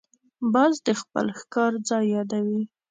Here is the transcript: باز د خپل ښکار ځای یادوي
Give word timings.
باز 0.53 0.73
د 0.87 0.89
خپل 1.01 1.25
ښکار 1.39 1.71
ځای 1.89 2.05
یادوي 2.15 2.63